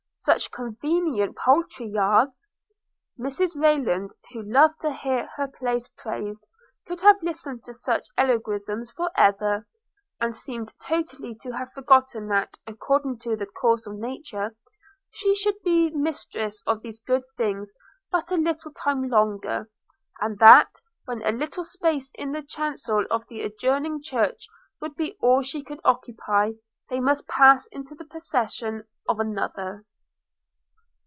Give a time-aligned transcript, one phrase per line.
[0.23, 2.45] such convenient poultry yards!–
[3.19, 6.45] Mrs Rayland, who loved to hear her place praised,
[6.85, 9.65] could have listened to such eulogiums for ever;
[10.19, 14.55] and seemed totally to have forgotten that, according to the course of nature,
[15.09, 17.73] she should be mistress of these good things
[18.11, 19.71] but a little time longer,
[20.19, 24.45] and that, when a little space in the chancel of the adjoining church
[24.79, 26.51] would be all she could occupy,
[26.91, 29.83] they must pass into the possession of another.